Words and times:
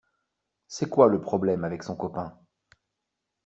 C’est 0.67 0.89
quoi, 0.89 1.05
le 1.09 1.21
problème, 1.21 1.63
avec 1.63 1.83
son 1.83 1.95
copain? 1.95 2.35